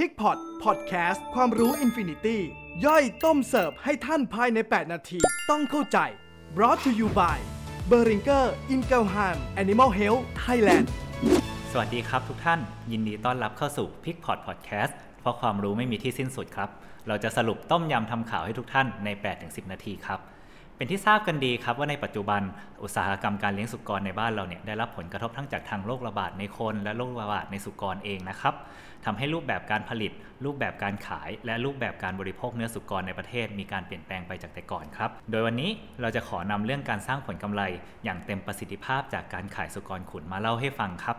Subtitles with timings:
[0.00, 2.40] PIGPOT Podcast ความรู้ infinity
[2.84, 5.18] ย่อยต้มเสิร์ฟให้ท่านภายใน 8 นาที
[5.50, 5.98] ต้องเข้าใจ
[6.56, 7.38] brought to you by
[7.90, 9.28] b e r i n g e r i n g e l h a
[9.34, 10.86] m Animal Health Thailand
[11.70, 12.60] สวัสดีครับทุกท่าน
[12.92, 16.68] ยินดีต้อนรับเข้าสู่ PIGPOT Podcast เพราะความรู้ไม่มีที่สิ้นสุดครับ
[17.08, 19.08] เราจะสรุปต้มยำทำข่าวให้ทุกท่านใน
[19.40, 20.20] 8-10 นาทีครับ
[20.76, 22.42] เป็นที่ทราบกันดีครับว่าในปัจจุบัน
[22.82, 28.54] อุตสาหกรรมการเลี้ยงสุกรในบ้านเราเนี่ยได้รับผลกระทบทั้งจากทางโรคระบาดในคน และโรคระบาดในสุกรเองนะครับ
[29.04, 30.12] ทำให้รูปแบบการผลิต
[30.44, 35.70] รูปแบบการขาย และรูปแบบการบริโภคเนื้อสุกรในประเทศ มีการเปลี่ยนแปลงไปจากแต่ก่อนครับ โดยวันนี้
[36.00, 37.62] เราจะขอนำเรื่องการสร้างผลกำไร
[38.04, 41.16] อย่างเต็มประสิทธิภาพจากการขายสุกรขุนมาเล่าให้ฟังครับ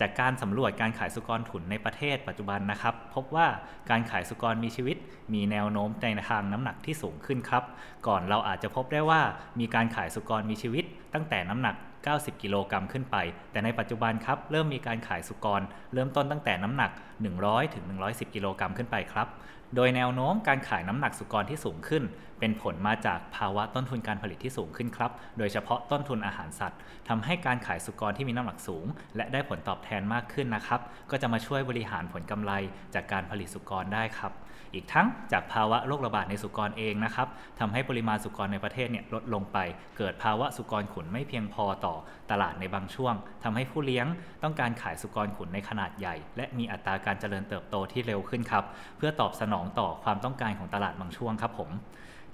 [0.00, 3.46] จากการสำรวจการขายสุกรถุนในประเทศปัจจุบันนะครับ พบว่า
[3.90, 4.96] การขายสุกรมีชีวิต
[5.34, 7.64] มีแนวโน้มในทางน้ำหนักที่สูงขึ้นครับ
[8.06, 9.20] ก่อนเราอาจจะพบได้ว่า
[9.60, 11.74] มีการขายสุกรมีชีวิต ตั้งแต่น้ำหนัก
[12.14, 13.16] 90 กิโลกรัมขึ้นไป
[13.52, 16.90] แต่ในปัจจุบันครับ เริ่มมีการขายสุกร เริ่มต้นตั้งแต่น้ำหนัก
[17.32, 19.28] 100ถึง110 กิโลกรัมขึ้นไปครับ
[19.74, 22.02] โดยแนวโน้มการขายน้ำหนักสุกรที่สูงขึ้น
[22.40, 32.52] เป็นผลมาจากภาวะต้นทุนการผลิตที่สูงขึ้นครับ โดยเฉพาะต้นทุนอาหารสัตว์ทำให้การขายสุกรที่มีน้ำหนักสูง และได้ผลตอบแทนมากขึ้นนะครับ ก็จะมาช่วยบริหารผลกำไร
[32.94, 34.32] จากการผลิตสุกรได้ครับ
[34.74, 37.28] อีกทั้งจากภาวะโรคระบาดในสุกรเองนะครับ
[37.60, 39.58] ทำให้ปริมาณสุกรในประเทศเนี่ยลดลงไป
[39.98, 41.94] เกิดภาวะสุกรขุนไม่เพียงพอต่อ
[42.30, 44.06] ตลาดในบางช่วงทำให้ผู้เลี้ยง
[44.42, 48.64] ต้องการขายสุกรขุนในขนาดใหญ่ และมีอัตราการเจริญเติบโตที่เร็วขึ้นครับ
[48.96, 51.70] เพื่อตอบสนองต่อความต้องการของตลาดบางช่วงครับผม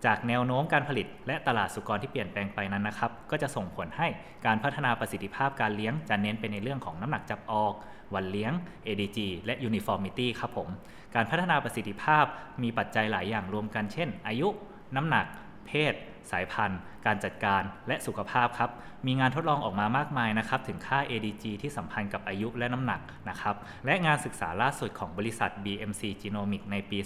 [0.07, 4.09] จากแนวโน้มการผลิต และตลาดสุกรที่เปลี่ยนแปลงไปนั้นนะครับ ก็จะส่งผลให้
[4.47, 7.73] การพัฒนาประสิทธิภาพการเลี้ยง จะเน้นไปในเรื่องของน้ำหนักจับออก
[8.15, 8.53] วันเลี้ยง
[8.87, 10.69] ADG และ Uniformity ครับผม
[11.15, 12.25] การพัฒนาประสิทธิภาพ
[12.63, 14.49] มีปัจจัยหลายอย่างรวมกันเช่น อายุ
[14.97, 15.27] น้ำหนัก
[15.67, 15.95] เพศ
[16.31, 18.71] สายพันธุ์ การจัดการและสุขภาพครับ
[19.07, 23.57] มีงานทดลองออกมามากมายนะครับ ถึงค่า ADG ที่สัมพันธ์กับอายุและน้ำหนักนะครับ
[23.87, 26.99] และงานศึกษาล่าสุดของบริษัท BMC Genomics ในปี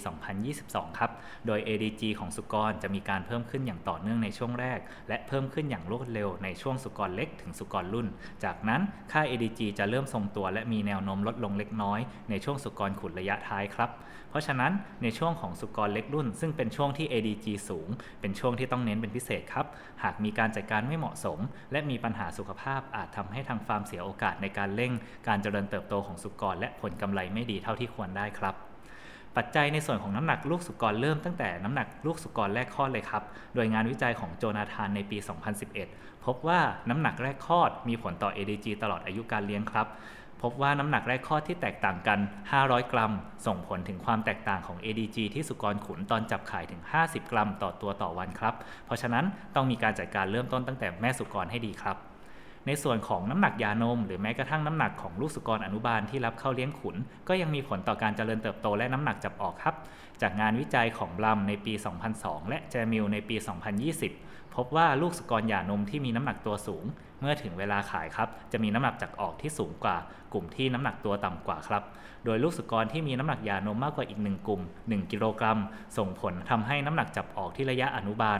[0.45, 1.11] 2022 ครับ
[1.47, 8.07] โดย ADG ของสุกรจะมีการเพิ่มขึ้นอย่างต่อเนื่องในช่วงแรก และเพิ่มขึ้นอย่างรวดเร็วในช่วงสุกรเล็กถึงสุกรรุ่น
[8.43, 11.99] จากนั้นค่า ADG จะเริ่มทรงตัว และมีแนวโน้มลดลงเล็กน้อย
[12.29, 13.91] ในช่วงสุกรขุนระยะท้ายครับ
[14.29, 14.71] เพราะฉะนั้น
[15.03, 17.87] ในช่วงของสุกรเล็กรุ่น ซึ่งเป็นช่วงที่ ADG สูง
[18.21, 19.65] เป็นช่วงที่ต้องเน้นเป็นพิเศษครับ
[20.03, 21.39] หากมีการจัดการไม่เหมาะสม
[21.71, 24.93] และมีปัญหาสุขภาพอาจทำให้ทางฟาร์มเสียโอกาสในการเร่ง
[25.27, 28.66] การเจริญเติบโตของสุกรและผลกำไรไม่ดีเท่าที่ควรได้ครับ
[29.37, 33.23] ปัจจัยในส่วนของน้ำหนักลูกสุกรเริ่มตั้งแต่น้ำหนักลูกสุกรแรกคลอดเลยครับ
[33.55, 35.17] โดยงานวิจัยของโจนาธานในปี
[35.71, 36.59] 2011 พบว่า
[36.89, 39.87] น้ำหนักแรกคลอดมีผลต่อ ADG ตลอดอายุการเลี้ยงครับ
[40.41, 42.19] พบว่าน้ำหนักแรกคลอดที่แตกต่างกัน
[42.55, 43.13] 500 กรัม
[43.45, 48.53] ส่งผลถึงความแตกต่างของ ADG ที่สุกรขุนตอนจับขายถึง 50 กรัม ต่อตัวต่อวันครับ
[48.85, 49.25] เพราะฉะนั้น
[49.55, 51.97] ต้องมีการจัดการเริ่มต้นตั้งแต่แม่สุกรให้ดีครับ
[52.67, 56.95] ในส่วนของน้ำหนักยานม หรือแม้กระทั่งน้ำหนักของลูกสุกรอนุบาลที่รับเข้าเลี้ยงขุน
[57.27, 59.75] ก็ยังมีผลต่อการเจริญเติบโตและน้ำหนักจับออกครับ
[60.21, 61.73] จากงานวิจัยของบลัมในปี
[62.11, 63.35] 2002 และแจมิลในปี
[64.15, 66.83] 2020 พบว่าลูกสุกรหย่านมที่มีน้ำหนักตัวสูง
[67.19, 69.97] เมื่อถึงเวลาขายครับจะมีน้ำหนักจับออกที่สูงกว่า
[70.33, 71.83] กลุ่มที่น้ำหนักตัวต่ำกว่าครับ
[72.25, 75.59] โดยลูกสุกรที่มีน้ำหนักยานมมากกว่าอีก 1 กลุ่ม 1 กิโลกรัม
[75.97, 78.39] ส่งผลทำให้น้ำหนักจับออกที่ระยะอนุบาล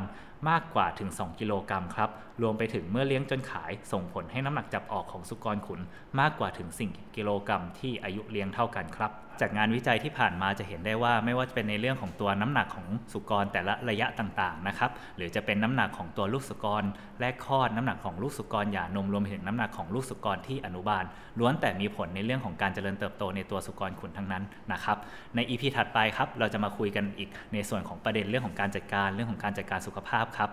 [0.49, 2.09] มากกว่าถึง 2 กิโลกรัมครับ
[2.41, 5.81] รวมไปถึงเมื่อเลี้ยงจนขายส่งผลให้น้ำหนักจับออกของสุกรขุน
[6.19, 9.11] มากกว่าถึง 4 กิโลกรัมที่อายุเลี้ยงเท่ากันครับ
[9.41, 16.83] จากงานวิจัยที่ผ่านมาจะเห็นได้ว่าไม่ว่าจะเป็นในเรื่องของตัวน้ำหนักของสุกรแต่ละระยะต่างๆนะครับ หรือจะเป็นน้ำหนักของตัวลูกสุกร
[17.19, 21.03] แรกคลอดน้ำหนักของลูกสุกรหย่านมรวมไปถึงน้ำหนักของลูกสุกรที่อนุบาล
[21.39, 24.97] ล้วนแต่มีผลในเรื่องของการเจริญเติบโตในตัวสุกรขุนทั้งนั้นนะครับ
[25.35, 30.49] ใน EP ถัดไปครับเราจะมาคุยกันอีกในส่วนของประเด็นเรื่องของการจัดการเรื่องของการจัดการสุขภาพครับ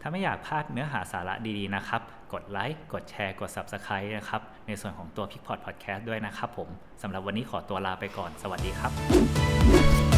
[0.00, 2.00] ถ้าไม่อยากพลาดเนื้อหาสาระดีๆนะครับ
[2.32, 6.68] กดไลค์ กดแชร์ กด Subscribe นะครับ ในส่วนของตัว p i c p o t Podcast ด้วยนะครับผม
[7.02, 10.13] สำหรับวันนี้ขอตัวลาไปก่อน สวัสดีครับ